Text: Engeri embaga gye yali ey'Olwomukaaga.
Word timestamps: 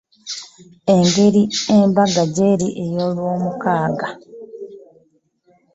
Engeri 0.93 1.41
embaga 1.77 2.23
gye 2.33 2.45
yali 2.51 2.67
ey'Olwomukaaga. 2.83 4.07